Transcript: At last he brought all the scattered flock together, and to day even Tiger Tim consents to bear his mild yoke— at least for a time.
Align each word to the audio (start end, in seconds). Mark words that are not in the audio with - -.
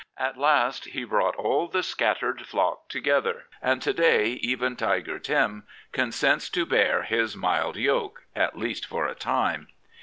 At 0.17 0.35
last 0.39 0.85
he 0.85 1.03
brought 1.03 1.35
all 1.35 1.67
the 1.67 1.83
scattered 1.83 2.47
flock 2.47 2.89
together, 2.89 3.43
and 3.61 3.83
to 3.83 3.93
day 3.93 4.29
even 4.41 4.75
Tiger 4.75 5.19
Tim 5.19 5.67
consents 5.91 6.49
to 6.49 6.65
bear 6.65 7.03
his 7.03 7.35
mild 7.35 7.75
yoke— 7.77 8.23
at 8.45 8.57
least 8.57 8.83
for 8.87 9.05
a 9.05 9.13
time. 9.13 9.67